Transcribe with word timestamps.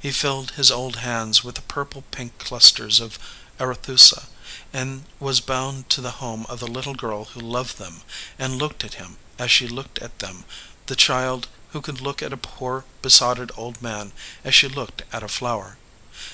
He 0.00 0.12
filled 0.12 0.52
his 0.52 0.70
old 0.70 0.96
hands 0.96 1.44
with 1.44 1.56
the 1.56 1.60
purple 1.60 2.00
pink 2.10 2.38
clusters 2.38 3.00
of 3.00 3.18
arethusa, 3.60 4.22
and 4.72 5.04
was 5.20 5.42
bound 5.42 5.90
to 5.90 6.00
the 6.00 6.12
home 6.24 6.46
of 6.48 6.60
the 6.60 6.66
little 6.66 6.94
girl 6.94 7.26
who 7.26 7.40
loved 7.40 7.76
them, 7.76 8.00
and 8.38 8.56
looked 8.56 8.82
at 8.82 8.94
him 8.94 9.18
as 9.38 9.50
she 9.50 9.68
looked 9.68 9.98
at 9.98 10.20
them 10.20 10.46
the 10.86 10.96
child 10.96 11.48
who 11.72 11.82
could 11.82 12.00
look 12.00 12.22
at 12.22 12.32
a 12.32 12.38
poor 12.38 12.86
besotted 13.02 13.52
old 13.58 13.82
man 13.82 14.12
as 14.42 14.54
she 14.54 14.68
looked 14.68 15.02
at 15.12 15.22
a 15.22 15.28
flower. 15.28 15.76